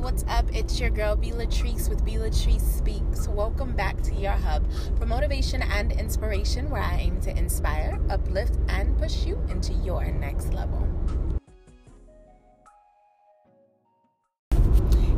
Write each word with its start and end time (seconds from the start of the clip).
what's 0.00 0.24
up? 0.28 0.46
It's 0.54 0.80
your 0.80 0.88
girl 0.88 1.14
B 1.14 1.30
Latrice 1.30 1.90
with 1.90 2.02
B 2.06 2.12
Latrice 2.12 2.62
Speaks. 2.62 3.28
Welcome 3.28 3.76
back 3.76 4.00
to 4.02 4.14
your 4.14 4.32
hub 4.32 4.64
for 4.98 5.04
motivation 5.04 5.60
and 5.60 5.92
inspiration, 5.92 6.70
where 6.70 6.80
I 6.80 6.96
aim 6.96 7.20
to 7.22 7.36
inspire, 7.36 8.00
uplift, 8.08 8.56
and 8.68 8.96
push 8.98 9.26
you 9.26 9.38
into 9.50 9.74
your 9.74 10.06
next 10.06 10.54
level. 10.54 10.88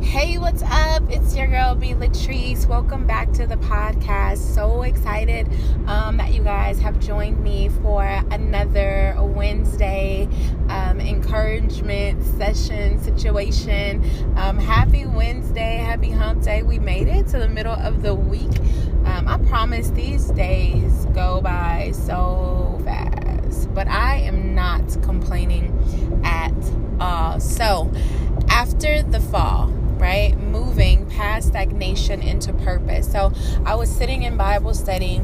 Hey, 0.00 0.36
what's 0.36 0.62
up? 0.64 1.04
It's 1.08 1.34
your 1.36 1.46
girl 1.46 1.74
B 1.76 1.94
Latrice. 1.94 2.66
Welcome 2.66 3.06
back 3.06 3.32
to 3.32 3.46
the 3.46 3.56
podcast. 3.56 4.38
So 4.38 4.82
excited 4.82 5.48
um, 5.86 6.16
that 6.16 6.34
you 6.34 6.42
guys 6.42 6.80
have 6.80 6.98
joined 6.98 7.42
me 7.42 7.70
for 7.82 8.04
another 8.04 9.16
Wednesday 9.20 10.28
encouragement 11.32 12.22
session 12.36 13.02
situation. 13.02 14.04
Um, 14.36 14.58
happy 14.58 15.06
Wednesday, 15.06 15.76
happy 15.76 16.10
hump 16.10 16.42
day. 16.42 16.62
We 16.62 16.78
made 16.78 17.08
it 17.08 17.26
to 17.28 17.38
the 17.38 17.48
middle 17.48 17.72
of 17.72 18.02
the 18.02 18.14
week. 18.14 18.58
Um, 19.06 19.26
I 19.26 19.38
promise 19.48 19.88
these 19.88 20.26
days 20.32 21.06
go 21.14 21.40
by 21.40 21.92
so 21.94 22.78
fast, 22.84 23.72
but 23.72 23.88
I 23.88 24.16
am 24.16 24.54
not 24.54 24.82
complaining 25.02 25.72
at 26.22 26.52
all. 27.00 27.40
So, 27.40 27.90
after 28.50 29.02
the 29.02 29.20
fall, 29.20 29.68
right? 30.02 30.36
Moving 30.36 31.08
past 31.08 31.48
stagnation 31.48 32.20
into 32.20 32.52
purpose. 32.52 33.10
So 33.10 33.32
I 33.64 33.76
was 33.76 33.88
sitting 33.88 34.24
in 34.24 34.36
Bible 34.36 34.74
study 34.74 35.22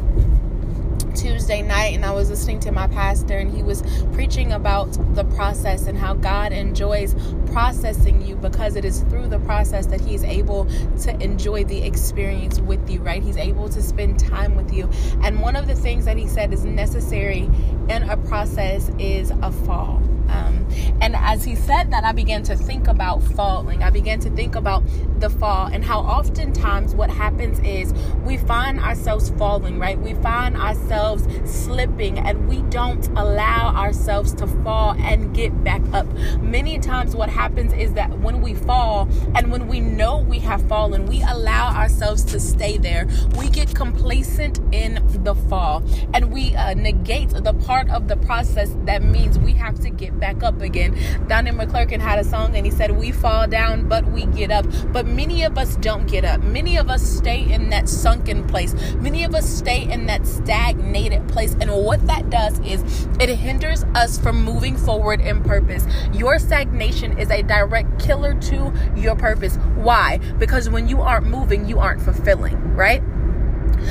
Tuesday 1.19 1.63
night 1.63 1.95
and 1.95 2.05
I 2.05 2.13
was 2.13 2.31
listening 2.31 2.61
to 2.61 2.71
my 2.71 2.87
pastor 2.87 3.39
and 3.39 3.51
he 3.51 3.65
was 3.65 3.83
preaching 4.13 4.53
about 4.53 4.87
the 5.17 5.25
process 5.25 5.89
and 5.89 5.99
how 5.99 6.15
God 6.15 6.53
enjoys 6.53 7.17
processing 7.47 8.25
you 8.25 8.37
because 8.37 8.77
it 8.77 8.85
is 8.85 9.01
through 9.03 9.27
the 9.27 9.41
process 9.41 9.87
that 9.87 10.01
he's 10.01 10.23
able 10.23 10.67
to 11.03 11.21
enjoy 11.21 11.65
the 11.65 11.83
experience 11.83 12.61
with 12.61 12.89
you, 12.89 13.01
right? 13.01 13.21
He's 13.21 13.37
able 13.37 13.69
to 13.69 13.83
spend 13.83 14.21
time 14.21 14.55
with 14.55 14.73
you. 14.73 14.89
And 15.23 15.41
one 15.41 15.57
of 15.57 15.67
the 15.67 15.75
things 15.75 16.05
that 16.05 16.17
he 16.17 16.29
said 16.29 16.53
is 16.53 16.65
necessary 16.65 17.51
in 17.89 18.05
a 18.05 18.17
process 18.17 18.91
is 19.01 19.33
a 19.43 19.51
fall. 19.51 20.01
Um, 20.29 20.67
and 21.01 21.15
as 21.17 21.45
he 21.45 21.55
said 21.55 21.91
that, 21.93 22.05
I 22.05 22.13
began 22.13 22.43
to 22.45 22.57
think 22.57 22.89
about 22.89 23.23
falling. 23.23 23.83
I 23.83 23.91
began 23.91 24.19
to 24.21 24.31
think 24.31 24.55
about 24.55 24.83
the 25.21 25.31
fall 25.31 25.67
and 25.67 25.85
how 25.85 26.01
oftentimes 26.01 26.95
what 26.95 27.11
happens 27.11 27.59
is 27.61 27.93
we 28.25 28.37
find 28.37 28.81
ourselves 28.81 29.31
falling, 29.31 29.79
right? 29.79 29.99
We 29.99 30.15
find 30.15 30.57
ourselves 30.57 31.27
slipping 31.45 32.19
and 32.19 32.49
we 32.49 32.63
don't 32.63 33.07
allow 33.09 33.75
ourselves 33.75 34.33
to 34.35 34.47
fall 34.47 34.95
and 34.99 35.35
get 35.35 35.65
back 35.65 35.83
up. 35.93 36.07
Many 36.41 36.79
times, 36.79 37.15
what 37.15 37.29
happens 37.29 37.73
is 37.73 37.93
that 37.95 38.19
when 38.19 38.41
we 38.43 38.55
fall 38.55 39.09
and 39.35 39.51
when 39.51 39.69
we 39.69 39.81
know 39.81 40.19
we 40.19 40.39
have 40.41 40.67
fallen, 40.69 41.07
we 41.07 41.23
allow 41.23 41.75
ourselves 41.75 42.25
to 42.27 42.41
stay 42.41 42.77
there. 42.77 43.07
We 43.37 43.49
get 43.49 43.75
complacent 43.75 44.61
in 44.73 45.05
the 45.25 45.35
fall 45.35 45.83
and 46.15 46.33
we 46.33 46.55
uh, 46.55 46.75
negate 46.75 47.31
the 47.31 47.55
part 47.55 47.89
of 47.91 48.09
the 48.09 48.17
process 48.17 48.75
that 48.85 49.03
means 49.03 49.39
we 49.39 49.53
have 49.53 49.79
to 49.81 49.91
get 49.91 50.18
back 50.19 50.43
up 50.43 50.61
again. 50.61 50.99
Donnie 51.29 51.51
McClurkin 51.51 52.01
had 52.01 52.19
a 52.19 52.25
song 52.25 52.57
and 52.57 52.67
he 52.67 52.73
said, 52.73 52.91
We 52.91 53.13
fall 53.13 53.47
down, 53.47 53.89
but 53.89 54.05
we 54.11 54.27
get 54.27 54.51
up. 54.51 54.67
But 54.93 55.07
many 55.07 55.45
of 55.45 55.59
us 55.59 55.77
don't 55.77 56.07
get 56.07 56.25
up. 56.25 56.43
Many 56.43 56.77
of 56.77 56.89
us 56.89 57.03
stay 57.03 57.51
in 57.51 57.71
that 57.71 57.89
sunken 57.89 58.47
place. 58.47 58.75
Many 58.97 59.25
of 59.25 59.35
us 59.35 59.49
stay 59.49 59.91
in 59.91 60.07
that 60.07 60.27
stagnated 60.27 61.27
place. 61.29 61.55
And 61.61 61.71
what 61.73 62.07
that 62.07 62.31
does 62.31 62.59
is 62.61 63.09
it 63.21 63.29
hinders 63.29 63.85
us 63.95 64.19
from 64.19 64.43
moving 64.45 64.77
forward 64.77 65.21
in 65.21 65.43
purpose. 65.43 65.85
Your 66.13 66.39
stagnation 66.39 67.19
is 67.19 67.31
a 67.31 67.43
direct 67.43 68.01
killer 68.01 68.35
to 68.35 68.73
your 68.97 69.17
purpose. 69.17 69.57
Why? 69.77 70.19
Because 70.39 70.69
when 70.69 70.89
you 70.89 71.01
aren't 71.01 71.27
moving, 71.27 71.69
you 71.69 71.79
aren't 71.79 72.03
fulfilling, 72.03 72.75
right? 72.75 73.03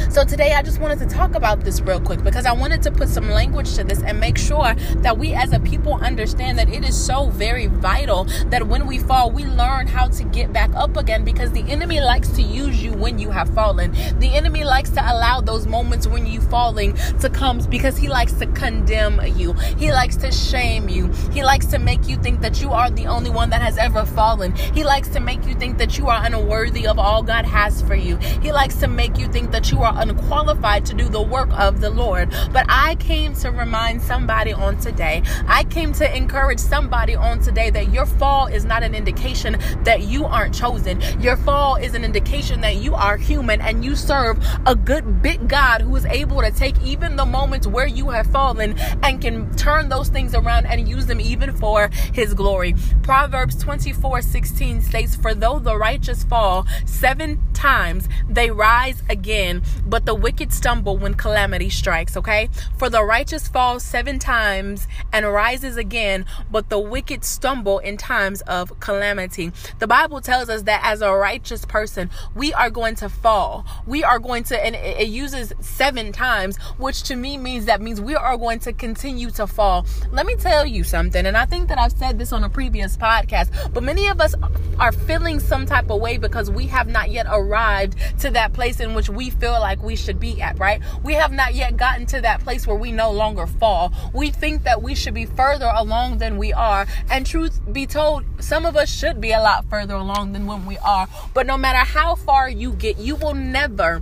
So 0.09 0.23
today 0.23 0.53
I 0.53 0.61
just 0.61 0.79
wanted 0.79 0.99
to 0.99 1.05
talk 1.05 1.35
about 1.35 1.61
this 1.61 1.81
real 1.81 1.99
quick 1.99 2.23
because 2.23 2.45
I 2.45 2.51
wanted 2.53 2.81
to 2.83 2.91
put 2.91 3.09
some 3.09 3.29
language 3.29 3.75
to 3.75 3.83
this 3.83 4.01
and 4.01 4.19
make 4.19 4.37
sure 4.37 4.73
that 4.97 5.17
we 5.17 5.33
as 5.33 5.53
a 5.53 5.59
people 5.59 5.95
understand 5.95 6.57
that 6.59 6.69
it 6.69 6.83
is 6.83 6.95
so 6.95 7.29
very 7.29 7.67
vital 7.67 8.25
that 8.47 8.67
when 8.67 8.87
we 8.87 8.99
fall, 8.99 9.31
we 9.31 9.45
learn 9.45 9.87
how 9.87 10.07
to 10.07 10.23
get 10.23 10.53
back 10.53 10.73
up 10.75 10.97
again 10.97 11.23
because 11.23 11.51
the 11.51 11.61
enemy 11.61 12.01
likes 12.01 12.29
to 12.29 12.41
use 12.41 12.83
you 12.83 12.93
when 12.93 13.19
you 13.19 13.31
have 13.31 13.49
fallen. 13.53 13.91
The 14.19 14.33
enemy 14.33 14.63
likes 14.63 14.89
to 14.91 15.01
allow 15.01 15.41
those 15.41 15.67
moments 15.67 16.07
when 16.07 16.25
you 16.25 16.41
falling 16.41 16.93
to 17.19 17.29
come 17.29 17.59
because 17.69 17.97
he 17.97 18.07
likes 18.07 18.33
to 18.33 18.47
condemn 18.47 19.21
you. 19.35 19.53
He 19.77 19.91
likes 19.91 20.15
to 20.17 20.31
shame 20.31 20.89
you. 20.89 21.07
He 21.31 21.43
likes 21.43 21.65
to 21.67 21.79
make 21.79 22.07
you 22.07 22.17
think 22.17 22.41
that 22.41 22.61
you 22.61 22.71
are 22.71 22.89
the 22.89 23.07
only 23.07 23.29
one 23.29 23.49
that 23.49 23.61
has 23.61 23.77
ever 23.77 24.05
fallen. 24.05 24.55
He 24.55 24.83
likes 24.83 25.09
to 25.09 25.19
make 25.19 25.45
you 25.45 25.55
think 25.55 25.77
that 25.77 25.97
you 25.97 26.07
are 26.07 26.23
unworthy 26.25 26.87
of 26.87 26.99
all 26.99 27.23
God 27.23 27.45
has 27.45 27.81
for 27.81 27.95
you. 27.95 28.17
He 28.41 28.51
likes 28.51 28.75
to 28.75 28.87
make 28.87 29.17
you 29.17 29.27
think 29.27 29.51
that 29.51 29.71
you 29.71 29.76
are 29.81 29.87
are 29.87 30.01
unqualified 30.01 30.85
to 30.85 30.93
do 30.93 31.07
the 31.07 31.21
work 31.21 31.49
of 31.57 31.79
the 31.81 31.89
Lord. 31.89 32.29
But 32.51 32.65
I 32.67 32.95
came 32.95 33.33
to 33.35 33.51
remind 33.51 34.01
somebody 34.01 34.53
on 34.53 34.77
today, 34.77 35.23
I 35.47 35.63
came 35.63 35.93
to 35.93 36.15
encourage 36.15 36.59
somebody 36.59 37.15
on 37.15 37.39
today 37.39 37.69
that 37.69 37.91
your 37.91 38.05
fall 38.05 38.47
is 38.47 38.65
not 38.65 38.83
an 38.83 38.93
indication 38.93 39.57
that 39.83 40.03
you 40.03 40.25
aren't 40.25 40.53
chosen. 40.53 41.01
Your 41.21 41.37
fall 41.37 41.75
is 41.75 41.93
an 41.93 42.03
indication 42.03 42.61
that 42.61 42.77
you 42.77 42.95
are 42.95 43.17
human 43.17 43.61
and 43.61 43.83
you 43.83 43.95
serve 43.95 44.43
a 44.65 44.75
good 44.75 45.21
big 45.21 45.47
God 45.47 45.81
who 45.81 45.95
is 45.95 46.05
able 46.05 46.41
to 46.41 46.51
take 46.51 46.79
even 46.83 47.15
the 47.15 47.25
moments 47.25 47.65
where 47.65 47.87
you 47.87 48.09
have 48.09 48.27
fallen 48.27 48.77
and 49.03 49.21
can 49.21 49.55
turn 49.55 49.89
those 49.89 50.09
things 50.09 50.35
around 50.35 50.65
and 50.65 50.87
use 50.87 51.05
them 51.05 51.21
even 51.21 51.55
for 51.55 51.89
his 52.13 52.33
glory. 52.33 52.75
Proverbs 53.03 53.55
24 53.55 54.21
16 54.21 54.81
states, 54.81 55.15
For 55.15 55.33
though 55.33 55.59
the 55.59 55.77
righteous 55.77 56.23
fall 56.23 56.65
seven 56.85 57.39
times, 57.53 58.09
they 58.27 58.51
rise 58.51 59.01
again 59.09 59.61
but 59.85 60.05
the 60.05 60.15
wicked 60.15 60.51
stumble 60.53 60.97
when 60.97 61.13
calamity 61.13 61.69
strikes, 61.69 62.17
okay? 62.17 62.49
For 62.77 62.89
the 62.89 63.03
righteous 63.03 63.47
falls 63.47 63.83
seven 63.83 64.19
times 64.19 64.87
and 65.13 65.25
rises 65.25 65.77
again, 65.77 66.25
but 66.51 66.69
the 66.69 66.79
wicked 66.79 67.23
stumble 67.23 67.79
in 67.79 67.97
times 67.97 68.41
of 68.41 68.79
calamity. 68.79 69.51
The 69.79 69.87
Bible 69.87 70.21
tells 70.21 70.49
us 70.49 70.63
that 70.63 70.81
as 70.83 71.01
a 71.01 71.11
righteous 71.11 71.65
person, 71.65 72.09
we 72.35 72.53
are 72.53 72.69
going 72.69 72.95
to 72.95 73.09
fall. 73.09 73.65
We 73.85 74.03
are 74.03 74.19
going 74.19 74.43
to, 74.45 74.65
and 74.65 74.75
it 74.75 75.07
uses 75.07 75.53
seven 75.59 76.11
times, 76.11 76.57
which 76.77 77.03
to 77.03 77.15
me 77.15 77.37
means 77.37 77.65
that 77.65 77.81
means 77.81 78.01
we 78.01 78.15
are 78.15 78.37
going 78.37 78.59
to 78.59 78.73
continue 78.73 79.31
to 79.31 79.47
fall. 79.47 79.85
Let 80.11 80.25
me 80.25 80.35
tell 80.35 80.65
you 80.65 80.83
something, 80.83 81.25
and 81.25 81.37
I 81.37 81.45
think 81.45 81.69
that 81.69 81.77
I've 81.77 81.91
said 81.91 82.19
this 82.19 82.31
on 82.31 82.43
a 82.43 82.49
previous 82.49 82.97
podcast, 82.97 83.73
but 83.73 83.83
many 83.83 84.07
of 84.07 84.21
us 84.21 84.35
are 84.79 84.91
feeling 84.91 85.39
some 85.39 85.65
type 85.65 85.89
of 85.89 86.01
way 86.01 86.17
because 86.17 86.49
we 86.49 86.67
have 86.67 86.87
not 86.87 87.09
yet 87.09 87.25
arrived 87.29 87.95
to 88.19 88.29
that 88.31 88.53
place 88.53 88.79
in 88.79 88.93
which 88.93 89.09
we 89.09 89.29
feel 89.29 89.56
like 89.59 89.81
we 89.81 89.95
should 89.95 90.19
be 90.19 90.41
at, 90.41 90.59
right? 90.59 90.81
We 91.03 91.13
have 91.13 91.31
not 91.31 91.55
yet 91.55 91.77
gotten 91.77 92.05
to 92.07 92.21
that 92.21 92.41
place 92.41 92.65
where 92.65 92.75
we 92.75 92.91
no 92.91 93.11
longer 93.11 93.47
fall. 93.47 93.93
We 94.13 94.31
think 94.31 94.63
that 94.63 94.81
we 94.81 94.95
should 94.95 95.13
be 95.13 95.25
further 95.25 95.71
along 95.73 96.19
than 96.19 96.37
we 96.37 96.53
are. 96.53 96.87
And 97.09 97.25
truth 97.25 97.59
be 97.71 97.85
told, 97.85 98.25
some 98.39 98.65
of 98.65 98.75
us 98.75 98.89
should 98.89 99.19
be 99.21 99.31
a 99.31 99.41
lot 99.41 99.69
further 99.69 99.95
along 99.95 100.33
than 100.33 100.45
when 100.45 100.65
we 100.65 100.77
are. 100.79 101.07
But 101.33 101.45
no 101.45 101.57
matter 101.57 101.79
how 101.79 102.15
far 102.15 102.49
you 102.49 102.73
get, 102.73 102.97
you 102.97 103.15
will 103.15 103.33
never 103.33 104.01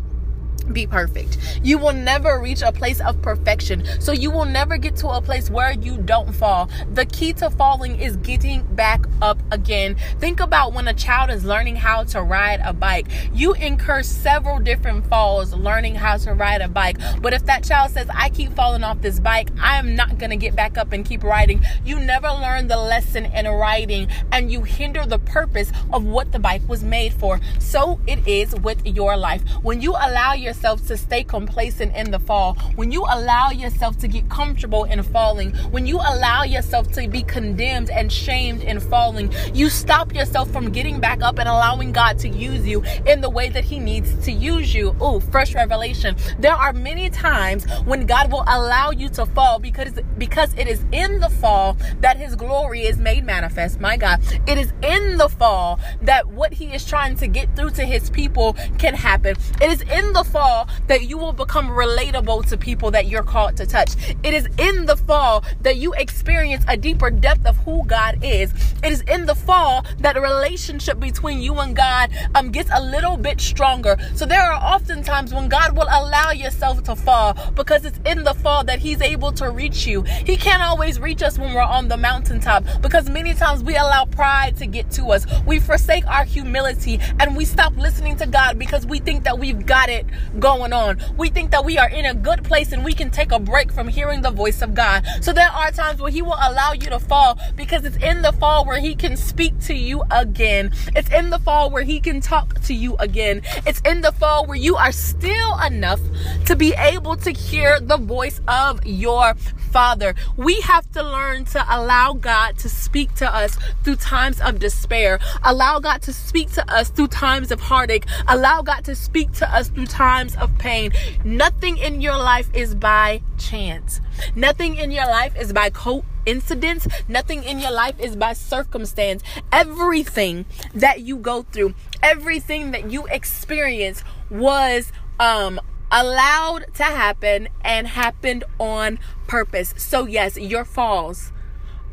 be 0.72 0.88
perfect. 0.88 1.38
You 1.64 1.78
will 1.78 1.94
never 1.94 2.40
reach 2.40 2.62
a 2.62 2.72
place 2.72 3.00
of 3.02 3.22
perfection. 3.22 3.86
So 4.00 4.12
you 4.12 4.31
will 4.31 4.46
never 4.46 4.78
get 4.78 4.96
to 4.98 5.09
a 5.09 5.22
place 5.22 5.50
where 5.50 5.74
you 5.74 5.98
don't 5.98 6.34
fall. 6.34 6.70
The 6.94 7.06
key 7.06 7.34
to 7.34 7.50
falling 7.50 8.00
is 8.00 8.18
getting 8.18 8.64
back 8.76 9.06
up 9.22 9.40
again. 9.52 9.96
Think 10.20 10.40
about 10.40 10.74
when 10.74 10.88
a 10.88 10.94
child 10.94 11.30
is 11.30 11.46
learning 11.46 11.78
how 11.78 12.03
to 12.06 12.22
ride 12.22 12.62
a 12.64 12.74
bike. 12.74 13.08
You 13.34 13.53
incur 13.53 14.03
several 14.03 14.59
different 14.59 15.08
falls 15.08 15.53
learning 15.53 15.96
how 15.96 16.18
to 16.18 16.34
ride 16.34 16.62
a 16.62 16.68
bike. 16.68 16.97
But 17.22 17.34
if 17.34 17.46
that 17.46 17.64
child 17.64 17.92
says, 17.92 18.08
I 18.14 18.30
keep 18.30 18.53
falling 18.53 18.84
off 18.84 19.02
this 19.02 19.20
bike, 19.20 19.50
I 19.59 19.78
am 19.78 19.96
not 19.96 20.18
going 20.18 20.32
to 20.32 20.36
get 20.36 20.56
back 20.56 20.78
up 20.78 20.92
and 20.92 21.06
keep 21.06 21.24
riding, 21.24 21.64
you 21.86 22.00
never 22.00 22.30
learn 22.30 22.68
the 22.68 22.78
lesson 22.78 23.26
in 23.26 23.47
riding 23.47 24.08
and 24.32 24.52
you 24.52 24.64
hinder 24.64 25.06
the 25.06 25.20
purpose 25.20 25.72
of 25.94 26.03
what 26.03 26.32
the 26.32 26.40
bike 26.40 26.68
was 26.68 26.84
made 26.84 27.14
for. 27.14 27.40
So 27.59 28.00
it 28.08 28.28
is 28.28 28.56
with 28.56 28.85
your 28.85 29.16
life. 29.18 29.44
When 29.61 29.82
you 29.82 29.91
allow 29.91 30.34
your 30.34 30.53
yourself 30.55 30.87
to 30.87 30.96
stay 30.96 31.22
complacent 31.22 31.93
in 31.96 32.11
the 32.11 32.19
fall, 32.19 32.55
when 32.75 32.90
you 32.90 33.02
allow 33.02 33.49
yourself 33.49 33.97
to 33.97 34.07
get 34.07 34.29
comfortable 34.29 34.85
in 34.85 35.03
falling, 35.03 35.52
when 35.72 35.85
you 35.85 35.97
allow 35.97 36.43
yourself 36.43 36.90
to 36.93 37.07
be 37.09 37.22
condemned 37.23 37.90
and 37.90 38.09
shamed 38.09 38.63
in 38.63 38.79
falling, 38.79 39.29
you 39.53 39.69
stop 39.69 40.16
yourself 40.16 40.49
from 40.52 40.72
getting 40.72 41.02
back 41.02 41.22
up 41.22 41.40
and 41.40 41.49
allowing 41.49 41.91
God 41.91 42.17
to 42.19 42.29
use 42.29 42.66
you 42.66 42.81
in 43.05 43.19
the 43.19 43.29
way 43.29 43.49
that 43.49 43.66
He 43.66 43.79
needs 43.79 44.16
to 44.25 44.31
use 44.31 44.73
you. 44.73 44.96
Oh, 45.02 45.19
fresh 45.19 45.53
revelation. 45.53 46.16
There 46.40 46.55
are 46.55 46.72
many 46.72 47.09
times 47.09 47.66
when 47.84 48.05
God 48.05 48.31
will 48.31 48.46
allow 48.47 48.91
you 48.91 49.09
to 49.09 49.25
fall 49.25 49.59
because 49.59 49.99
because 50.17 50.53
it 50.53 50.69
is 50.69 50.85
in 50.93 51.19
the 51.19 51.29
fall 51.29 51.75
that 51.99 52.16
His 52.16 52.35
glory 52.35 52.84
is 52.84 52.97
made 52.97 53.25
manifest. 53.25 53.81
My 53.81 53.97
God, 53.97 54.22
it 54.47 54.58
is 54.58 54.72
in 54.81 55.17
the 55.17 55.28
fall 55.28 55.81
that 56.01 56.29
what 56.29 56.53
He 56.53 56.73
is 56.73 56.85
trying 56.85 57.17
to 57.17 57.28
get 57.28 57.53
through 57.58 57.72
to 57.72 57.84
His 57.84 58.09
people 58.09 58.53
can 58.78 58.93
happen. 58.93 59.35
It 59.61 59.69
is 59.69 59.81
in 59.81 60.13
the 60.13 60.23
fall 60.23 60.45
fall 60.46 60.68
that 60.88 61.09
you 61.09 61.18
will 61.18 61.34
become 61.34 61.70
relatable 61.70 62.47
to 62.47 62.56
people 62.56 62.92
that 62.92 63.08
you're 63.08 63.24
called 63.24 63.58
to 63.58 63.66
touch. 63.66 63.96
It 64.22 64.34
is 64.34 64.47
in 64.59 64.86
the 64.86 64.96
fall 64.96 65.44
that 65.62 65.78
you 65.78 65.94
experience 65.94 66.64
a 66.68 66.78
deeper 66.78 67.09
depth 67.09 67.47
of 67.47 67.58
who 67.58 67.84
God 67.86 68.20
is. 68.24 68.53
It 68.84 68.92
is 68.92 69.02
in 69.02 69.26
the 69.26 69.34
fall 69.34 69.84
that 70.00 70.16
a 70.18 70.22
relationship 70.22 71.00
between 71.00 71.40
you 71.40 71.56
and 71.56 71.76
God 71.76 72.12
um, 72.36 72.52
gets 72.52 72.70
a 72.72 72.80
little 72.80 73.18
bit 73.18 73.42
stronger. 73.42 73.97
So 74.14 74.28
there 74.28 74.42
are 74.42 74.53
often 74.53 75.02
times 75.02 75.34
when 75.34 75.50
God 75.50 75.76
will 75.76 75.88
allow 75.90 76.30
yourself 76.30 76.84
to 76.84 76.96
fall 76.96 77.36
because 77.56 77.84
it's 77.84 78.00
in 78.06 78.24
the 78.24 78.36
fall 78.36 78.64
that 78.66 78.78
He's 78.78 79.02
able 79.02 79.32
to 79.34 79.50
reach 79.50 79.88
you. 79.88 80.03
He 80.03 80.38
can't 80.38 80.62
always 80.62 81.00
reach 81.00 81.24
us 81.24 81.40
when 81.40 81.56
we're 81.56 81.62
on 81.62 81.88
the 81.88 81.97
mountaintop 81.97 82.64
because 82.82 83.09
many 83.09 83.34
times 83.34 83.64
we 83.64 83.76
allow 83.76 84.06
pride 84.06 84.58
to 84.58 84.68
get 84.68 84.92
to 84.92 85.06
us. 85.08 85.26
We 85.47 85.59
forsake 85.59 86.06
our 86.06 86.24
humility 86.24 87.00
and 87.20 87.36
we 87.36 87.46
stop 87.46 87.76
listening 87.78 88.16
to 88.18 88.28
God 88.28 88.59
because 88.59 88.86
we 88.86 89.00
think 89.00 89.24
that 89.24 89.40
we've 89.40 89.66
got 89.66 89.90
it 89.90 90.06
going 90.40 90.73
on. 90.73 90.99
We 91.17 91.29
think 91.29 91.52
that 91.52 91.66
we 91.66 91.78
are 91.78 91.90
in 91.90 92.05
a 92.05 92.14
good 92.14 92.43
place 92.43 92.72
and 92.72 92.84
we 92.84 92.93
can 92.93 93.09
take 93.09 93.32
a 93.32 93.40
break 93.40 93.72
from 93.72 93.87
hearing 93.87 94.22
the 94.22 94.32
voice 94.32 94.61
of 94.61 94.73
God. 94.73 95.05
So 95.22 95.34
there 95.34 95.49
are 95.49 95.72
times 95.72 96.02
where 96.02 96.11
He 96.11 96.22
will 96.22 96.37
allow 96.41 96.73
you 96.73 96.90
to 96.90 96.99
fall 96.99 97.40
because 97.55 97.85
it's 97.85 97.97
in 97.97 98.22
the 98.22 98.32
fall 98.34 98.66
where 98.66 98.79
He 98.79 98.96
can 98.96 99.17
speak 99.17 99.59
to 99.61 99.73
you 99.73 100.03
again. 100.11 100.72
It's 100.96 101.11
in 101.11 101.29
the 101.29 101.40
fall 101.40 101.70
where 101.70 101.84
He 101.84 101.99
can 101.99 102.22
talk 102.22 102.61
to 102.61 102.73
you 102.73 102.96
again. 102.97 103.41
It's 103.66 103.82
in 103.82 104.02
the 104.02 104.11
fall 104.11 104.46
where 104.46 104.58
you 104.58 104.76
are 104.76 104.91
still 104.91 105.59
enough 105.59 105.99
to 106.46 106.55
be 106.55 106.73
able 106.73 107.16
to 107.17 107.32
hear 107.32 107.79
the 107.79 107.97
voice 107.97 108.41
of 108.47 108.85
your 108.85 109.35
Father. 109.76 110.16
We 110.37 110.61
have 110.61 110.90
to 110.93 111.03
learn 111.03 111.43
to 111.52 111.66
allow 111.70 112.14
God 112.14 112.58
to 112.59 112.70
speak 112.70 113.14
to 113.16 113.28
us 113.28 113.58
through 113.84 113.97
times 113.97 114.40
of 114.40 114.58
despair. 114.58 115.20
Allow 115.43 115.79
God 115.79 116.02
to 116.03 116.14
speak 116.14 116.49
to 116.53 116.73
us 116.73 116.87
through 116.87 117.09
times 117.09 117.52
of 117.52 117.59
heartache. 117.59 118.05
Allow 118.29 118.61
God 118.61 118.85
to 118.85 118.96
speak 118.96 119.34
to 119.34 119.53
us 119.53 119.67
through 119.67 119.87
times 119.87 120.24
of 120.33 120.57
pain. 120.57 120.91
Nothing 121.23 121.77
in 121.77 122.01
your 122.01 122.17
life 122.17 122.49
is 122.55 122.73
by 122.73 123.22
chance. 123.37 124.01
Nothing 124.33 124.77
in 124.77 124.89
your 124.89 125.05
life 125.05 125.35
is 125.37 125.53
by 125.53 125.69
coincidence. 125.69 126.87
Nothing 127.07 127.43
in 127.43 127.59
your 127.59 127.72
life 127.72 127.99
is 127.99 128.16
by 128.16 128.33
circumstance. 128.33 129.22
Everything 129.51 130.45
that 130.73 131.01
you 131.01 131.17
go 131.17 131.43
through, 131.43 131.75
everything 132.01 132.72
that 132.72 132.89
you 132.89 133.05
experience 133.07 134.03
was 134.31 134.91
um 135.19 135.61
allowed 135.91 136.66
to 136.73 136.83
happen 136.83 137.47
and 137.63 137.87
happened 137.87 138.43
on 138.59 138.97
purpose. 139.27 139.73
So, 139.77 140.07
yes, 140.07 140.37
your 140.37 140.66
falls 140.66 141.31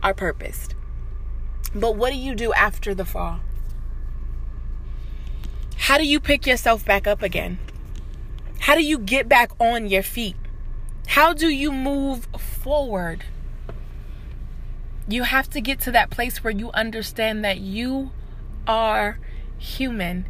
are 0.02 0.14
purposed. 0.14 0.74
But 1.74 1.96
what 1.96 2.10
do 2.10 2.16
you 2.16 2.34
do 2.34 2.52
after 2.52 2.94
the 2.94 3.04
fall? 3.04 3.40
How 5.76 5.98
do 5.98 6.06
you 6.06 6.20
pick 6.20 6.46
yourself 6.46 6.84
back 6.84 7.06
up 7.06 7.22
again? 7.22 7.58
How 8.62 8.76
do 8.76 8.84
you 8.84 8.98
get 8.98 9.28
back 9.28 9.50
on 9.58 9.88
your 9.88 10.04
feet? 10.04 10.36
How 11.08 11.32
do 11.32 11.48
you 11.48 11.72
move 11.72 12.28
forward? 12.38 13.24
You 15.08 15.24
have 15.24 15.50
to 15.50 15.60
get 15.60 15.80
to 15.80 15.90
that 15.90 16.10
place 16.10 16.44
where 16.44 16.52
you 16.52 16.70
understand 16.70 17.44
that 17.44 17.58
you 17.58 18.12
are 18.64 19.18
human 19.58 20.26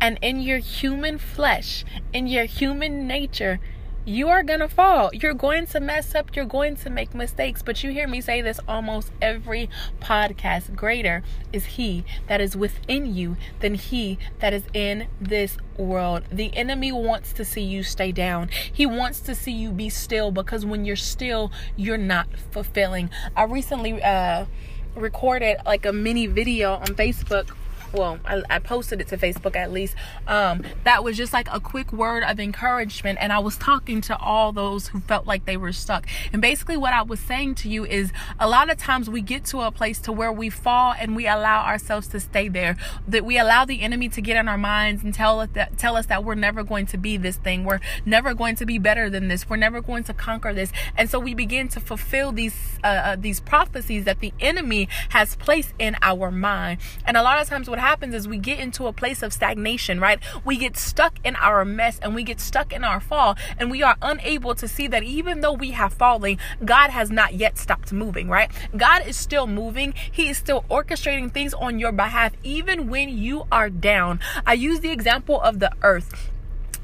and 0.00 0.16
in 0.22 0.40
your 0.40 0.58
human 0.58 1.18
flesh, 1.18 1.84
in 2.12 2.28
your 2.28 2.44
human 2.44 3.08
nature, 3.08 3.58
you 4.04 4.28
are 4.28 4.42
going 4.42 4.60
to 4.60 4.68
fall. 4.68 5.10
You're 5.12 5.34
going 5.34 5.66
to 5.66 5.80
mess 5.80 6.14
up. 6.14 6.34
You're 6.34 6.44
going 6.44 6.76
to 6.76 6.90
make 6.90 7.14
mistakes. 7.14 7.62
But 7.62 7.82
you 7.84 7.90
hear 7.90 8.08
me 8.08 8.20
say 8.20 8.42
this 8.42 8.58
almost 8.66 9.12
every 9.20 9.70
podcast. 10.00 10.74
Greater 10.74 11.22
is 11.52 11.64
He 11.64 12.04
that 12.26 12.40
is 12.40 12.56
within 12.56 13.14
you 13.14 13.36
than 13.60 13.74
He 13.74 14.18
that 14.40 14.52
is 14.52 14.64
in 14.74 15.06
this 15.20 15.56
world. 15.76 16.24
The 16.30 16.54
enemy 16.56 16.92
wants 16.92 17.32
to 17.34 17.44
see 17.44 17.62
you 17.62 17.82
stay 17.82 18.12
down. 18.12 18.48
He 18.72 18.86
wants 18.86 19.20
to 19.20 19.34
see 19.34 19.52
you 19.52 19.70
be 19.70 19.88
still 19.88 20.30
because 20.30 20.66
when 20.66 20.84
you're 20.84 20.96
still, 20.96 21.52
you're 21.76 21.98
not 21.98 22.28
fulfilling. 22.50 23.10
I 23.36 23.44
recently, 23.44 24.02
uh, 24.02 24.46
recorded 24.94 25.56
like 25.64 25.86
a 25.86 25.92
mini 25.92 26.26
video 26.26 26.74
on 26.74 26.86
Facebook 26.88 27.50
well 27.92 28.18
I, 28.24 28.42
I, 28.48 28.58
posted 28.58 29.00
it 29.00 29.08
to 29.08 29.16
facebook 29.16 29.56
at 29.56 29.72
least. 29.72 29.94
Um, 30.26 30.62
that 30.84 31.04
was 31.04 31.16
just 31.16 31.32
like 31.32 31.48
a 31.52 31.60
quick 31.60 31.92
word 31.92 32.22
of 32.22 32.40
encouragement. 32.40 33.18
And 33.20 33.32
i 33.32 33.38
was 33.38 33.56
talking 33.56 34.00
to 34.02 34.16
all 34.18 34.52
those 34.52 34.88
who 34.88 35.00
felt 35.00 35.26
like 35.26 35.44
they 35.44 35.56
were 35.56 35.72
stuck. 35.72 36.06
And 36.32 36.40
basically 36.40 36.76
what 36.76 36.92
i 36.92 37.02
was 37.02 37.20
saying 37.20 37.54
to 37.56 37.68
you 37.68 37.84
is 37.84 38.12
a 38.38 38.48
lot 38.48 38.70
of 38.70 38.78
times 38.78 39.10
we 39.10 39.20
get 39.20 39.44
to 39.46 39.60
a 39.60 39.70
place 39.70 39.98
to 40.00 40.12
where 40.12 40.32
we 40.32 40.50
fall 40.50 40.94
and 40.98 41.16
we 41.16 41.26
allow 41.26 41.64
ourselves 41.64 42.08
to 42.08 42.20
stay 42.20 42.48
there. 42.48 42.76
That 43.08 43.24
we 43.24 43.38
allow 43.38 43.64
the 43.64 43.80
enemy 43.80 44.08
to 44.10 44.20
get 44.20 44.36
in 44.36 44.48
our 44.48 44.58
minds 44.58 45.02
and 45.02 45.12
tell 45.12 45.40
us 45.40 45.48
that 45.54 45.78
tell 45.78 45.96
us 45.96 46.06
that 46.06 46.24
we're 46.24 46.34
never 46.34 46.62
going 46.62 46.86
to 46.86 46.98
be 46.98 47.16
this 47.16 47.36
thing. 47.36 47.64
We're 47.64 47.80
never 48.04 48.34
going 48.34 48.56
to 48.56 48.66
be 48.66 48.78
better 48.78 49.10
than 49.10 49.28
this. 49.28 49.48
We're 49.48 49.56
never 49.56 49.80
going 49.80 50.04
to 50.04 50.14
conquer 50.14 50.52
this. 50.52 50.72
And 50.96 51.08
so 51.10 51.18
we 51.18 51.34
begin 51.34 51.68
to 51.68 51.80
fulfill 51.80 52.32
these 52.32 52.54
uh, 52.84 52.86
uh, 52.86 53.16
these 53.16 53.40
prophecies 53.40 54.04
that 54.04 54.20
the 54.20 54.32
enemy 54.40 54.88
has 55.10 55.36
placed 55.36 55.72
in 55.78 55.96
our 56.02 56.30
mind. 56.30 56.80
And 57.06 57.16
a 57.16 57.22
lot 57.22 57.40
of 57.40 57.48
times 57.48 57.68
what 57.68 57.78
happens 57.82 58.14
is 58.14 58.26
we 58.26 58.38
get 58.38 58.58
into 58.58 58.86
a 58.86 58.92
place 58.92 59.22
of 59.22 59.32
stagnation, 59.32 60.00
right? 60.00 60.20
We 60.44 60.56
get 60.56 60.76
stuck 60.76 61.18
in 61.24 61.36
our 61.36 61.64
mess 61.64 61.98
and 62.00 62.14
we 62.14 62.22
get 62.22 62.40
stuck 62.40 62.72
in 62.72 62.84
our 62.84 63.00
fall, 63.00 63.36
and 63.58 63.70
we 63.70 63.82
are 63.82 63.96
unable 64.00 64.54
to 64.54 64.66
see 64.66 64.86
that 64.86 65.02
even 65.02 65.40
though 65.40 65.52
we 65.52 65.72
have 65.72 65.92
fallen, 65.92 66.38
God 66.64 66.90
has 66.90 67.10
not 67.10 67.34
yet 67.34 67.58
stopped 67.58 67.92
moving, 67.92 68.28
right? 68.28 68.50
God 68.76 69.06
is 69.06 69.16
still 69.16 69.46
moving, 69.46 69.92
He 70.10 70.28
is 70.28 70.38
still 70.38 70.64
orchestrating 70.70 71.32
things 71.32 71.52
on 71.52 71.78
your 71.78 71.92
behalf, 71.92 72.32
even 72.44 72.88
when 72.88 73.08
you 73.10 73.46
are 73.50 73.68
down. 73.68 74.20
I 74.46 74.54
use 74.54 74.80
the 74.80 74.92
example 74.92 75.40
of 75.40 75.58
the 75.58 75.72
earth 75.82 76.30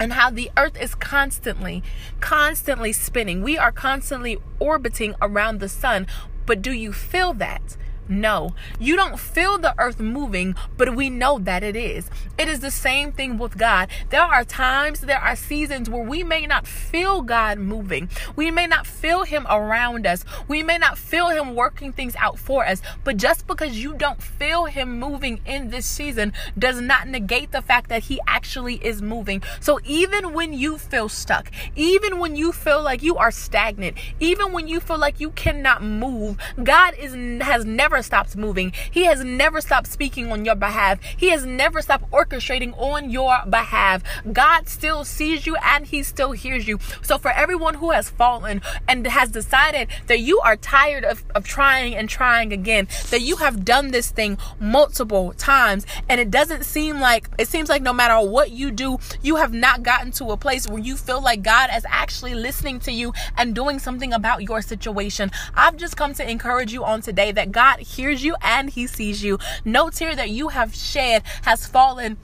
and 0.01 0.13
how 0.13 0.31
the 0.31 0.51
earth 0.57 0.81
is 0.81 0.95
constantly, 0.95 1.83
constantly 2.21 2.93
spinning. 2.93 3.43
We 3.43 3.57
are 3.57 3.73
constantly 3.73 4.39
orbiting 4.59 5.15
around 5.23 5.61
the 5.61 5.69
sun. 5.69 6.07
But 6.47 6.63
do 6.63 6.73
you 6.73 6.93
feel 6.93 7.35
that? 7.35 7.77
No, 8.09 8.55
you 8.79 8.97
don't 8.97 9.21
feel 9.21 9.59
the 9.59 9.75
earth 9.79 10.01
moving, 10.01 10.55
but 10.79 10.97
we 10.97 11.11
know 11.11 11.39
that 11.41 11.63
it 11.63 11.77
is. 11.77 12.09
It 12.39 12.49
is 12.49 12.61
the 12.61 12.71
same 12.71 13.13
thing 13.13 13.37
with 13.37 13.59
God. 13.59 13.91
There 14.09 14.23
are 14.23 14.45
times, 14.45 15.01
there 15.01 15.21
are 15.21 15.37
seasons 15.37 15.91
where 15.91 16.03
we 16.03 16.23
may 16.23 16.47
not 16.47 16.67
feel 16.67 17.21
God 17.21 17.59
moving. 17.59 18.09
We 18.35 18.51
may 18.51 18.67
not 18.67 18.87
feel 18.87 19.25
Him 19.25 19.47
around 19.51 20.07
us. 20.07 20.25
We 20.49 20.63
may 20.63 20.79
not 20.79 20.97
feel 20.97 21.29
Him 21.29 21.55
working 21.55 21.93
things 21.93 22.17
out 22.17 22.39
for 22.39 22.65
us. 22.65 22.81
But 23.05 23.19
just 23.19 23.47
because 23.47 23.77
you 23.77 23.95
don't 23.95 24.23
feel 24.23 24.65
Him 24.65 24.99
moving 24.99 25.41
in 25.45 25.69
this 25.69 25.85
season 25.85 26.33
does 26.59 26.81
not 26.81 27.09
negate 27.09 27.53
the 27.53 27.61
fact 27.61 27.91
that 27.91 28.05
He 28.05 28.21
actually 28.27 28.77
is 28.77 29.03
moving. 29.03 29.43
So 29.61 29.81
even 29.85 30.33
when 30.33 30.55
you 30.55 30.79
feel 30.79 31.11
stuck, 31.11 31.51
even 31.77 32.19
when 32.19 32.37
you 32.37 32.53
feel 32.53 32.83
like 32.83 33.03
you 33.03 33.17
are 33.19 33.31
stagnant, 33.31 33.99
even 34.19 34.53
when 34.53 34.67
you 34.67 34.81
feel 34.81 34.99
like 34.99 35.21
you 35.21 35.31
cannot 35.33 35.83
move, 35.83 36.39
God 36.63 36.95
is 36.99 37.13
has 37.43 37.65
never 37.65 37.98
never 37.99 38.05
stops 38.05 38.37
moving. 38.37 38.73
He 38.93 39.07
has 39.07 39.25
never 39.25 39.61
stopped 39.61 39.89
speaking 39.89 40.31
on 40.31 40.45
your 40.45 40.55
behalf. 40.55 41.03
He 41.03 41.31
has 41.31 41.45
never 41.45 41.83
stopped 41.83 42.09
orchestrating 42.13 42.79
on 42.79 43.11
your 43.11 43.39
behalf. 43.51 44.05
God 44.33 44.69
still 44.69 45.05
sees 45.05 45.49
you 45.49 45.57
and 45.57 45.85
he 45.85 46.05
still 46.05 46.31
hears 46.31 46.69
you. 46.69 46.79
So 47.03 47.19
for 47.19 47.33
everyone 47.33 47.75
who 47.75 47.91
has 47.91 48.09
fallen 48.09 48.63
and 48.87 49.05
has 49.05 49.31
decided 49.31 49.89
that 50.07 50.21
you 50.21 50.39
are 50.41 50.55
tired 50.55 51.05
of, 51.05 51.25
of 51.35 51.45
trying 51.45 51.97
and 51.97 52.09
trying 52.09 52.53
again, 52.53 52.87
that 53.11 53.23
you 53.23 53.37
have 53.37 53.65
done 53.65 53.89
this 53.89 54.13
thing 54.13 54.39
multiple 54.61 55.33
times 55.33 55.85
and 56.09 56.21
it 56.21 56.31
doesn't 56.31 56.65
seem 56.65 57.01
like 57.01 57.29
it 57.37 57.49
seems 57.49 57.69
like 57.69 57.83
no 57.83 57.93
matter 57.93 58.25
what 58.25 58.53
you 58.53 58.71
do, 58.71 58.99
you 59.23 59.37
have 59.37 59.53
not 59.53 59.83
gotten 59.83 60.13
to 60.13 60.27
a 60.27 60.37
place 60.37 60.69
where 60.69 60.79
you 60.79 60.97
feel 60.97 61.21
like 61.21 61.43
God 61.43 61.69
is 61.75 61.85
actually 61.89 62.37
listening 62.37 62.79
to 62.81 62.93
you 62.93 63.13
and 63.37 63.57
doing 63.57 63.81
something 63.81 64.13
about 64.13 64.45
your 64.45 64.63
situation. 64.63 65.33
I've 65.57 65.77
just 65.77 65.97
come 65.97 66.15
to 66.15 66.31
encourage 66.31 66.73
you 66.73 66.85
on 66.85 67.03
today 67.03 67.33
that 67.33 67.51
God 67.51 67.81
hears 67.89 68.23
you 68.25 68.37
and 68.43 68.71
he 68.71 68.87
sees 68.87 69.23
you. 69.23 69.39
No 69.65 69.91
tear 69.91 70.15
that 70.15 70.31
you 70.31 70.49
have 70.49 70.75
shed 70.75 71.23
has 71.43 71.67
fallen 71.67 72.19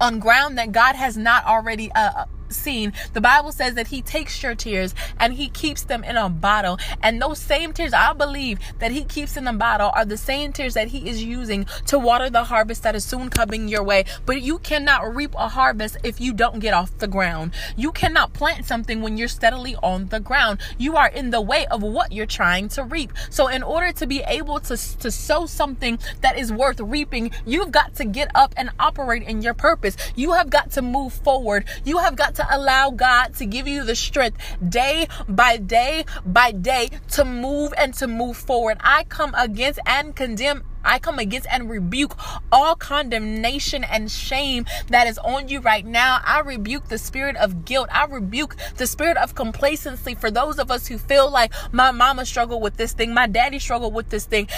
on 0.00 0.18
ground 0.18 0.58
that 0.58 0.72
God 0.72 0.96
has 0.96 1.16
not 1.16 1.44
already 1.44 1.90
uh, 1.92 2.24
seen, 2.52 2.92
the 3.12 3.20
Bible 3.20 3.52
says 3.52 3.74
that 3.74 3.88
He 3.88 4.02
takes 4.02 4.42
your 4.42 4.54
tears 4.54 4.94
and 5.18 5.34
He 5.34 5.48
keeps 5.48 5.82
them 5.84 6.04
in 6.04 6.16
a 6.16 6.28
bottle. 6.28 6.78
And 7.02 7.20
those 7.20 7.38
same 7.38 7.72
tears, 7.72 7.92
I 7.92 8.12
believe 8.12 8.58
that 8.78 8.92
He 8.92 9.04
keeps 9.04 9.36
in 9.36 9.46
a 9.46 9.52
bottle, 9.52 9.90
are 9.94 10.04
the 10.04 10.16
same 10.16 10.52
tears 10.52 10.74
that 10.74 10.88
He 10.88 11.08
is 11.08 11.22
using 11.22 11.66
to 11.86 11.98
water 11.98 12.30
the 12.30 12.44
harvest 12.44 12.82
that 12.82 12.94
is 12.94 13.04
soon 13.04 13.30
coming 13.30 13.68
your 13.68 13.82
way. 13.82 14.04
But 14.26 14.42
you 14.42 14.58
cannot 14.58 15.14
reap 15.14 15.34
a 15.36 15.48
harvest 15.48 15.96
if 16.04 16.20
you 16.20 16.32
don't 16.32 16.60
get 16.60 16.74
off 16.74 16.96
the 16.98 17.08
ground. 17.08 17.52
You 17.76 17.92
cannot 17.92 18.32
plant 18.32 18.66
something 18.66 19.00
when 19.00 19.16
you're 19.16 19.28
steadily 19.28 19.76
on 19.82 20.08
the 20.08 20.20
ground. 20.20 20.60
You 20.78 20.96
are 20.96 21.08
in 21.08 21.30
the 21.30 21.40
way 21.40 21.66
of 21.66 21.82
what 21.82 22.12
you're 22.12 22.26
trying 22.26 22.68
to 22.70 22.84
reap. 22.84 23.12
So, 23.30 23.48
in 23.48 23.62
order 23.62 23.92
to 23.92 24.06
be 24.06 24.22
able 24.26 24.60
to, 24.60 24.76
to 24.98 25.10
sow 25.10 25.46
something 25.46 25.98
that 26.20 26.38
is 26.38 26.52
worth 26.52 26.80
reaping, 26.80 27.30
you've 27.46 27.72
got 27.72 27.94
to 27.96 28.04
get 28.04 28.30
up 28.34 28.54
and 28.56 28.70
operate 28.78 29.22
in 29.22 29.42
your 29.42 29.54
purpose. 29.54 29.96
You 30.14 30.32
have 30.32 30.50
got 30.50 30.70
to 30.72 30.82
move 30.82 31.12
forward. 31.12 31.64
You 31.84 31.98
have 31.98 32.16
got 32.16 32.34
to 32.36 32.39
to 32.40 32.56
allow 32.56 32.90
God 32.90 33.34
to 33.34 33.44
give 33.44 33.68
you 33.68 33.84
the 33.84 33.94
strength 33.94 34.38
day 34.66 35.08
by 35.28 35.58
day 35.58 36.06
by 36.24 36.52
day 36.52 36.90
to 37.12 37.24
move 37.24 37.74
and 37.76 37.92
to 37.94 38.06
move 38.06 38.36
forward. 38.36 38.78
I 38.80 39.04
come 39.04 39.34
against 39.34 39.78
and 39.86 40.16
condemn 40.16 40.64
I 40.82 40.98
come 40.98 41.18
against 41.18 41.46
and 41.50 41.68
rebuke 41.68 42.16
all 42.50 42.74
condemnation 42.74 43.84
and 43.84 44.10
shame 44.10 44.64
that 44.88 45.06
is 45.06 45.18
on 45.18 45.48
you 45.48 45.60
right 45.60 45.84
now. 45.84 46.20
I 46.24 46.40
rebuke 46.40 46.88
the 46.88 46.96
spirit 46.96 47.36
of 47.36 47.66
guilt. 47.66 47.90
I 47.92 48.06
rebuke 48.06 48.56
the 48.76 48.86
spirit 48.86 49.18
of 49.18 49.34
complacency 49.34 50.14
for 50.14 50.30
those 50.30 50.58
of 50.58 50.70
us 50.70 50.86
who 50.86 50.96
feel 50.96 51.30
like 51.30 51.52
my 51.72 51.90
mama 51.90 52.24
struggled 52.24 52.62
with 52.62 52.78
this 52.78 52.94
thing, 52.94 53.12
my 53.12 53.26
daddy 53.26 53.58
struggled 53.58 53.92
with 53.92 54.08
this 54.08 54.24
thing 54.24 54.48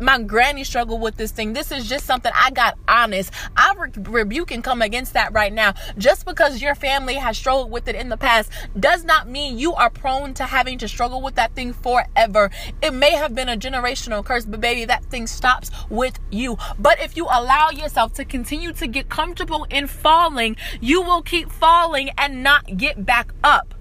my 0.00 0.18
granny 0.20 0.64
struggled 0.64 1.00
with 1.00 1.16
this 1.16 1.30
thing. 1.30 1.52
This 1.52 1.70
is 1.70 1.88
just 1.88 2.06
something 2.06 2.32
I 2.34 2.50
got 2.50 2.78
honest. 2.88 3.32
I 3.56 3.74
re- 3.78 3.90
rebuke 3.96 4.50
and 4.50 4.64
come 4.64 4.82
against 4.82 5.12
that 5.14 5.32
right 5.32 5.52
now. 5.52 5.74
Just 5.98 6.24
because 6.24 6.62
your 6.62 6.74
family 6.74 7.14
has 7.14 7.36
struggled 7.36 7.70
with 7.70 7.88
it 7.88 7.94
in 7.94 8.08
the 8.08 8.16
past 8.16 8.50
does 8.78 9.04
not 9.04 9.28
mean 9.28 9.58
you 9.58 9.74
are 9.74 9.90
prone 9.90 10.34
to 10.34 10.44
having 10.44 10.78
to 10.78 10.88
struggle 10.88 11.20
with 11.20 11.34
that 11.34 11.54
thing 11.54 11.72
forever. 11.72 12.50
It 12.82 12.92
may 12.92 13.12
have 13.12 13.34
been 13.34 13.48
a 13.48 13.56
generational 13.56 14.24
curse, 14.24 14.44
but 14.44 14.60
baby, 14.60 14.84
that 14.86 15.04
thing 15.06 15.26
stops 15.26 15.70
with 15.88 16.18
you. 16.30 16.56
But 16.78 17.00
if 17.00 17.16
you 17.16 17.26
allow 17.26 17.70
yourself 17.70 18.14
to 18.14 18.24
continue 18.24 18.72
to 18.72 18.86
get 18.86 19.08
comfortable 19.08 19.66
in 19.70 19.86
falling, 19.86 20.56
you 20.80 21.02
will 21.02 21.22
keep 21.22 21.50
falling 21.50 22.10
and 22.16 22.42
not 22.42 22.76
get 22.76 23.04
back 23.04 23.32
up. 23.44 23.74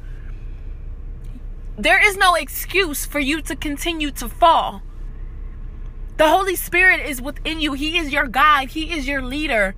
There 1.77 2.05
is 2.05 2.17
no 2.17 2.35
excuse 2.35 3.05
for 3.05 3.21
you 3.21 3.41
to 3.43 3.55
continue 3.55 4.11
to 4.11 4.27
fall. 4.27 4.81
The 6.19 6.27
Holy 6.27 6.57
Spirit 6.57 6.99
is 6.99 7.21
within 7.21 7.61
you. 7.61 7.71
He 7.71 7.97
is 7.97 8.11
your 8.11 8.27
guide, 8.27 8.71
He 8.71 8.91
is 8.91 9.07
your 9.07 9.21
leader. 9.21 9.73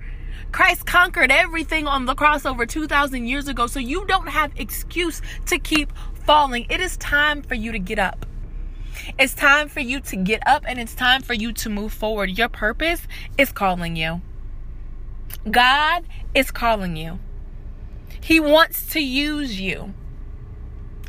Christ 0.50 0.84
conquered 0.84 1.30
everything 1.30 1.86
on 1.86 2.06
the 2.06 2.16
cross 2.16 2.44
over 2.44 2.66
2,000 2.66 3.28
years 3.28 3.46
ago, 3.46 3.68
so 3.68 3.78
you 3.78 4.04
don't 4.06 4.26
have 4.26 4.50
excuse 4.56 5.22
to 5.46 5.60
keep 5.60 5.92
falling. 6.26 6.66
It 6.68 6.80
is 6.80 6.96
time 6.96 7.42
for 7.42 7.54
you 7.54 7.70
to 7.70 7.78
get 7.78 8.00
up. 8.00 8.26
It's 9.20 9.34
time 9.34 9.68
for 9.68 9.78
you 9.78 10.00
to 10.00 10.16
get 10.16 10.44
up 10.44 10.64
and 10.66 10.80
it's 10.80 10.96
time 10.96 11.22
for 11.22 11.32
you 11.32 11.52
to 11.52 11.70
move 11.70 11.92
forward. 11.92 12.36
Your 12.36 12.48
purpose 12.48 13.06
is 13.38 13.52
calling 13.52 13.94
you. 13.94 14.20
God 15.48 16.02
is 16.34 16.50
calling 16.50 16.96
you. 16.96 17.20
He 18.20 18.40
wants 18.40 18.84
to 18.94 19.00
use 19.00 19.60
you. 19.60 19.94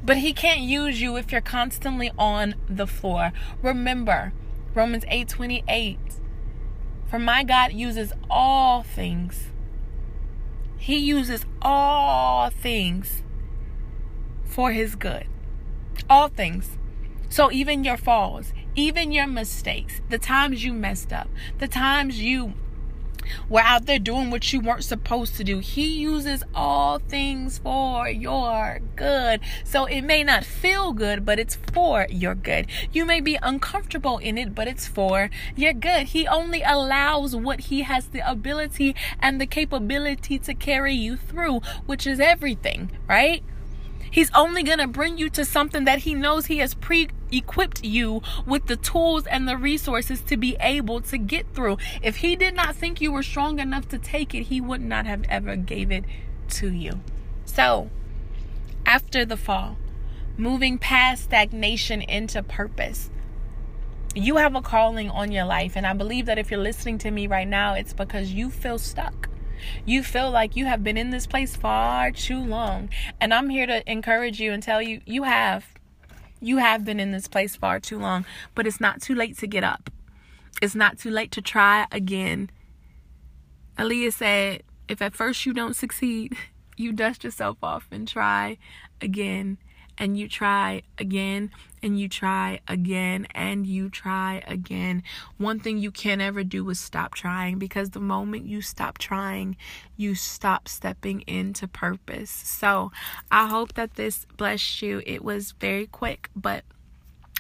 But 0.04 0.18
he 0.18 0.32
can't 0.32 0.62
use 0.62 1.02
you 1.02 1.16
if 1.16 1.32
you're 1.32 1.42
constantly 1.42 2.12
on 2.20 2.54
the 2.70 2.86
floor. 2.86 3.34
Remember, 3.64 4.32
Romans 4.76 5.06
8 5.08 5.28
28. 5.28 6.00
For 7.08 7.20
my 7.20 7.44
God 7.44 7.74
uses 7.74 8.12
all 8.30 8.82
things. 8.84 9.52
He 10.78 10.98
uses 10.98 11.46
all 11.62 12.50
things 12.50 13.24
for 14.44 14.72
his 14.72 14.96
good. 14.96 15.28
All 16.10 16.28
things. 16.28 16.78
So 17.30 17.52
even 17.52 17.84
your 17.84 17.98
falls, 17.98 18.54
even 18.76 19.12
your 19.12 19.28
mistakes, 19.28 20.02
the 20.10 20.20
times 20.20 20.64
you 20.64 20.74
messed 20.74 21.14
up, 21.14 21.28
the 21.60 21.68
times 21.68 22.20
you 22.22 22.54
were 23.50 23.62
out 23.62 23.86
there 23.86 24.00
doing 24.00 24.30
what 24.30 24.52
you 24.52 24.60
weren't 24.60 24.84
supposed 24.84 25.36
to 25.36 25.44
do. 25.44 25.60
He 25.60 25.88
uses 26.00 26.44
all 26.54 27.00
things 27.00 27.58
for 27.60 28.10
your 28.10 28.80
good. 28.96 29.42
So 29.64 29.86
it 29.86 30.02
may 30.02 30.24
not 30.24 30.46
feel 30.46 30.94
good, 30.94 31.26
but 31.26 31.40
it's 31.40 31.56
for 31.56 32.08
your 32.10 32.36
good. 32.36 32.68
You 32.92 33.06
may 33.06 33.22
be 33.22 33.38
uncomfortable 33.42 34.18
in 34.18 34.38
it, 34.38 34.56
but 34.56 34.68
it's 34.68 34.88
for 34.88 35.30
your 35.56 35.74
good. 35.74 36.08
He 36.08 36.28
only 36.28 36.62
allows 36.64 37.36
what 37.36 37.62
he 37.62 37.84
has 37.84 38.08
the 38.08 38.30
ability 38.30 38.96
and 39.20 39.40
the 39.40 39.48
capability 39.48 40.40
to 40.40 40.54
carry 40.54 40.94
you 40.94 41.18
through, 41.18 41.62
which 41.86 42.06
is 42.08 42.20
everything, 42.20 42.92
right? 43.08 43.44
He's 44.14 44.30
only 44.36 44.62
going 44.62 44.78
to 44.78 44.86
bring 44.86 45.18
you 45.18 45.28
to 45.32 45.44
something 45.44 45.86
that 45.86 46.00
he 46.00 46.14
knows 46.14 46.46
he 46.46 46.60
has 46.60 46.76
pre 46.76 47.10
equipped 47.32 47.84
you 47.84 48.22
with 48.46 48.68
the 48.68 48.76
tools 48.76 49.26
and 49.26 49.48
the 49.48 49.58
resources 49.58 50.22
to 50.22 50.38
be 50.38 50.56
able 50.60 51.02
to 51.02 51.18
get 51.18 51.52
through. 51.56 51.80
If 52.04 52.18
he 52.18 52.36
did 52.36 52.54
not 52.54 52.76
think 52.76 53.02
you 53.02 53.12
were 53.12 53.24
strong 53.24 53.58
enough 53.58 53.90
to 53.90 53.98
take 53.98 54.36
it, 54.36 54.44
he 54.44 54.62
would 54.62 54.82
not 54.82 55.08
have 55.08 55.24
ever 55.30 55.56
gave 55.56 55.92
it 55.92 56.04
to 56.50 56.72
you. 56.72 57.02
So, 57.46 57.90
after 58.86 59.26
the 59.26 59.36
fall, 59.36 59.78
moving 60.38 60.78
past 60.78 61.24
stagnation 61.24 62.04
into 62.04 62.44
purpose. 62.44 63.10
You 64.14 64.36
have 64.36 64.54
a 64.54 64.62
calling 64.62 65.10
on 65.10 65.32
your 65.32 65.46
life, 65.46 65.76
and 65.76 65.88
I 65.88 65.94
believe 65.94 66.28
that 66.28 66.38
if 66.38 66.52
you're 66.52 66.60
listening 66.60 67.00
to 67.00 67.10
me 67.10 67.26
right 67.26 67.48
now, 67.48 67.74
it's 67.74 67.94
because 67.94 68.32
you 68.32 68.52
feel 68.52 68.78
stuck. 68.78 69.28
You 69.86 70.04
feel 70.04 70.32
like 70.32 70.56
you 70.56 70.66
have 70.66 70.84
been 70.84 70.98
in 70.98 71.10
this 71.10 71.28
place 71.28 71.56
far 71.56 72.12
too 72.12 72.40
long. 72.40 72.90
And 73.20 73.34
I'm 73.34 73.50
here 73.50 73.66
to 73.66 73.90
encourage 73.90 74.40
you 74.40 74.52
and 74.52 74.62
tell 74.62 74.82
you, 74.82 75.02
you 75.06 75.24
have. 75.24 75.66
You 76.40 76.58
have 76.58 76.84
been 76.84 77.00
in 77.00 77.12
this 77.12 77.28
place 77.28 77.56
far 77.56 77.80
too 77.80 77.98
long, 77.98 78.26
but 78.54 78.68
it's 78.68 78.82
not 78.82 79.02
too 79.02 79.16
late 79.16 79.38
to 79.40 79.48
get 79.48 79.64
up. 79.64 79.90
It's 80.62 80.76
not 80.76 80.98
too 80.98 81.10
late 81.10 81.32
to 81.32 81.42
try 81.42 81.88
again. 81.92 82.50
Aaliyah 83.78 84.14
said, 84.14 84.64
if 84.88 85.02
at 85.02 85.16
first 85.16 85.46
you 85.46 85.54
don't 85.54 85.76
succeed, 85.76 86.36
you 86.78 86.92
dust 86.92 87.24
yourself 87.24 87.58
off 87.64 87.88
and 87.92 88.08
try 88.08 88.58
again 89.02 89.58
and 89.98 90.18
you 90.18 90.28
try 90.28 90.84
again 90.98 91.52
and 91.82 92.00
you 92.00 92.08
try 92.08 92.60
again 92.68 93.28
and 93.36 93.68
you 93.68 93.90
try 93.90 94.44
again. 94.48 95.04
One 95.38 95.60
thing 95.60 95.78
you 95.78 95.92
can't 95.92 96.22
ever 96.22 96.44
do 96.44 96.70
is 96.70 96.80
stop 96.80 97.14
trying 97.14 97.60
because 97.60 97.90
the 97.90 98.00
moment 98.00 98.46
you 98.46 98.62
stop 98.62 98.98
trying, 98.98 99.58
you 99.98 100.16
stop 100.16 100.68
stepping 100.68 101.22
into 101.22 101.68
purpose. 101.68 102.32
So 102.32 102.92
I 103.32 103.48
hope 103.48 103.74
that 103.74 103.96
this 103.96 104.26
blessed 104.38 104.82
you. 104.82 105.02
It 105.06 105.24
was 105.24 105.52
very 105.60 105.88
quick, 105.88 106.30
but 106.36 106.64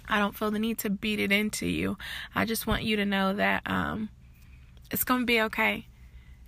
I 0.07 0.19
don't 0.19 0.35
feel 0.35 0.51
the 0.51 0.59
need 0.59 0.77
to 0.79 0.89
beat 0.89 1.19
it 1.19 1.31
into 1.31 1.65
you. 1.65 1.97
I 2.35 2.45
just 2.45 2.67
want 2.67 2.83
you 2.83 2.97
to 2.97 3.05
know 3.05 3.33
that 3.33 3.63
um, 3.65 4.09
it's 4.91 5.03
going 5.03 5.21
to 5.21 5.25
be 5.25 5.41
okay. 5.41 5.87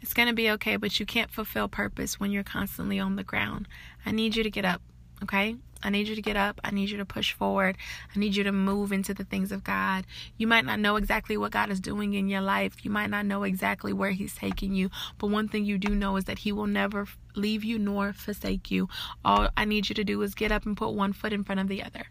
It's 0.01 0.13
going 0.13 0.27
to 0.27 0.35
be 0.35 0.51
okay, 0.51 0.75
but 0.75 0.99
you 0.99 1.05
can't 1.05 1.31
fulfill 1.31 1.67
purpose 1.67 2.19
when 2.19 2.31
you're 2.31 2.43
constantly 2.43 2.99
on 2.99 3.15
the 3.15 3.23
ground. 3.23 3.67
I 4.05 4.11
need 4.11 4.35
you 4.35 4.43
to 4.43 4.51
get 4.51 4.65
up, 4.65 4.81
okay? 5.23 5.55
I 5.83 5.89
need 5.89 6.07
you 6.07 6.15
to 6.15 6.21
get 6.21 6.35
up. 6.35 6.59
I 6.63 6.71
need 6.71 6.89
you 6.89 6.97
to 6.97 7.05
push 7.05 7.33
forward. 7.33 7.77
I 8.15 8.17
need 8.17 8.35
you 8.35 8.43
to 8.43 8.51
move 8.51 8.91
into 8.91 9.13
the 9.13 9.23
things 9.23 9.51
of 9.51 9.63
God. 9.63 10.05
You 10.37 10.47
might 10.47 10.65
not 10.65 10.79
know 10.79 10.95
exactly 10.95 11.37
what 11.37 11.51
God 11.51 11.69
is 11.69 11.79
doing 11.79 12.15
in 12.15 12.27
your 12.27 12.41
life. 12.41 12.83
You 12.83 12.89
might 12.89 13.11
not 13.11 13.25
know 13.25 13.43
exactly 13.43 13.93
where 13.93 14.11
He's 14.11 14.35
taking 14.35 14.73
you. 14.73 14.89
But 15.19 15.27
one 15.27 15.47
thing 15.47 15.63
you 15.63 15.77
do 15.77 15.93
know 15.93 16.15
is 16.15 16.25
that 16.25 16.39
He 16.39 16.51
will 16.51 16.67
never 16.67 17.07
leave 17.35 17.63
you 17.63 17.77
nor 17.77 18.13
forsake 18.13 18.71
you. 18.71 18.89
All 19.23 19.49
I 19.55 19.65
need 19.65 19.89
you 19.89 19.95
to 19.95 20.03
do 20.03 20.21
is 20.23 20.33
get 20.33 20.51
up 20.51 20.65
and 20.65 20.75
put 20.75 20.93
one 20.93 21.13
foot 21.13 21.33
in 21.33 21.43
front 21.43 21.61
of 21.61 21.67
the 21.67 21.83
other. 21.83 22.07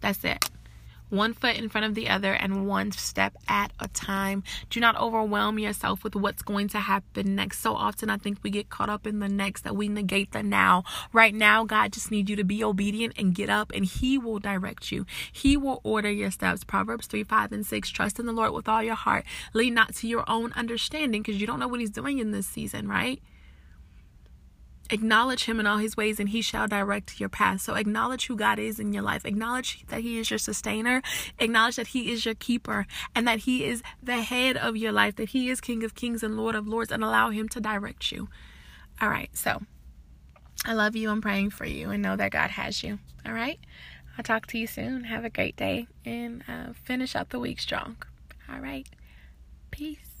That's 0.00 0.22
it 0.24 0.50
one 1.10 1.32
foot 1.32 1.56
in 1.56 1.68
front 1.68 1.86
of 1.86 1.94
the 1.94 2.08
other 2.08 2.32
and 2.32 2.66
one 2.66 2.92
step 2.92 3.36
at 3.48 3.72
a 3.78 3.88
time. 3.88 4.42
Do 4.70 4.80
not 4.80 4.98
overwhelm 5.00 5.58
yourself 5.58 6.04
with 6.04 6.16
what's 6.16 6.42
going 6.42 6.68
to 6.68 6.80
happen 6.80 7.34
next. 7.34 7.60
So 7.60 7.74
often, 7.74 8.10
I 8.10 8.16
think 8.16 8.38
we 8.42 8.50
get 8.50 8.70
caught 8.70 8.88
up 8.88 9.06
in 9.06 9.20
the 9.20 9.28
next 9.28 9.62
that 9.62 9.76
we 9.76 9.88
negate 9.88 10.32
the 10.32 10.42
now. 10.42 10.84
Right 11.12 11.34
now, 11.34 11.64
God 11.64 11.92
just 11.92 12.10
needs 12.10 12.30
you 12.30 12.36
to 12.36 12.44
be 12.44 12.62
obedient 12.64 13.14
and 13.16 13.34
get 13.34 13.48
up, 13.48 13.72
and 13.74 13.84
He 13.84 14.18
will 14.18 14.38
direct 14.38 14.90
you. 14.90 15.06
He 15.32 15.56
will 15.56 15.80
order 15.82 16.10
your 16.10 16.30
steps. 16.30 16.64
Proverbs 16.64 17.06
3 17.06 17.24
5 17.24 17.52
and 17.52 17.66
6. 17.66 17.90
Trust 17.90 18.18
in 18.18 18.26
the 18.26 18.32
Lord 18.32 18.52
with 18.52 18.68
all 18.68 18.82
your 18.82 18.94
heart. 18.94 19.24
Lean 19.52 19.74
not 19.74 19.94
to 19.96 20.08
your 20.08 20.24
own 20.28 20.52
understanding 20.52 21.22
because 21.22 21.40
you 21.40 21.46
don't 21.46 21.60
know 21.60 21.68
what 21.68 21.80
He's 21.80 21.90
doing 21.90 22.18
in 22.18 22.30
this 22.30 22.46
season, 22.46 22.88
right? 22.88 23.20
Acknowledge 24.90 25.44
him 25.44 25.58
in 25.58 25.66
all 25.66 25.78
his 25.78 25.96
ways 25.96 26.20
and 26.20 26.28
he 26.28 26.42
shall 26.42 26.68
direct 26.68 27.18
your 27.18 27.28
path. 27.28 27.62
So 27.62 27.74
acknowledge 27.74 28.26
who 28.26 28.36
God 28.36 28.58
is 28.58 28.78
in 28.78 28.92
your 28.92 29.02
life. 29.02 29.24
Acknowledge 29.24 29.84
that 29.88 30.00
he 30.00 30.18
is 30.18 30.30
your 30.30 30.38
sustainer. 30.38 31.02
Acknowledge 31.38 31.76
that 31.76 31.88
he 31.88 32.12
is 32.12 32.24
your 32.24 32.34
keeper 32.34 32.86
and 33.14 33.26
that 33.26 33.40
he 33.40 33.64
is 33.64 33.82
the 34.02 34.22
head 34.22 34.56
of 34.56 34.76
your 34.76 34.92
life, 34.92 35.16
that 35.16 35.30
he 35.30 35.48
is 35.48 35.60
King 35.60 35.84
of 35.84 35.94
kings 35.94 36.22
and 36.22 36.36
Lord 36.36 36.54
of 36.54 36.66
lords, 36.66 36.92
and 36.92 37.02
allow 37.02 37.30
him 37.30 37.48
to 37.50 37.60
direct 37.60 38.12
you. 38.12 38.28
All 39.00 39.08
right. 39.08 39.34
So 39.36 39.62
I 40.64 40.74
love 40.74 40.94
you. 40.96 41.10
I'm 41.10 41.22
praying 41.22 41.50
for 41.50 41.64
you 41.64 41.90
and 41.90 42.02
know 42.02 42.16
that 42.16 42.30
God 42.30 42.50
has 42.50 42.82
you. 42.82 42.98
All 43.26 43.32
right. 43.32 43.58
I'll 44.16 44.24
talk 44.24 44.46
to 44.48 44.58
you 44.58 44.66
soon. 44.66 45.04
Have 45.04 45.24
a 45.24 45.30
great 45.30 45.56
day 45.56 45.88
and 46.04 46.44
uh, 46.46 46.72
finish 46.84 47.16
out 47.16 47.30
the 47.30 47.40
week 47.40 47.58
strong. 47.58 47.96
All 48.52 48.60
right. 48.60 48.86
Peace. 49.70 50.13